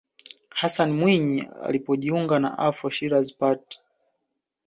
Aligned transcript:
hassan 0.49 0.91
mwinyi 0.91 1.47
alipojiunga 1.67 2.35
na 2.43 2.49
afro 2.67 2.87
shiraz 2.95 3.27
party 3.39 3.77